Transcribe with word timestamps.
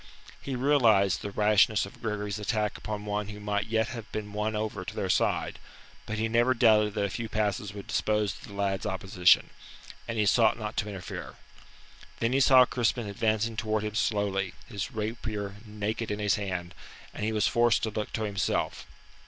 He 0.41 0.55
realized 0.55 1.21
the 1.21 1.29
rashness 1.29 1.85
of 1.85 2.01
Gregory's 2.01 2.39
attack 2.39 2.75
upon 2.75 3.05
one 3.05 3.27
that 3.27 3.39
might 3.39 3.67
yet 3.67 3.89
have 3.89 4.11
been 4.11 4.33
won 4.33 4.55
over 4.55 4.83
to 4.83 4.95
their 4.95 5.11
side; 5.11 5.59
but 6.07 6.17
he 6.17 6.27
never 6.27 6.55
doubted 6.55 6.95
that 6.95 7.03
a 7.03 7.09
few 7.11 7.29
passes 7.29 7.75
would 7.75 7.85
dispose 7.85 8.33
of 8.35 8.47
the 8.47 8.53
lad's 8.53 8.87
opposition, 8.87 9.51
and 10.07 10.17
he 10.17 10.25
sought 10.25 10.57
not 10.57 10.75
to 10.77 10.89
interfere. 10.89 11.35
Then 12.17 12.33
he 12.33 12.39
saw 12.39 12.65
Crispin 12.65 13.05
advancing 13.07 13.55
towards 13.55 13.85
him 13.85 13.93
slowly, 13.93 14.55
his 14.65 14.91
rapier 14.91 15.57
naked 15.67 16.09
in 16.09 16.17
his 16.17 16.33
hand, 16.33 16.73
and 17.13 17.23
he 17.23 17.31
was 17.31 17.45
forced 17.45 17.83
to 17.83 17.91
look 17.91 18.11
to 18.13 18.23
himself. 18.23 18.87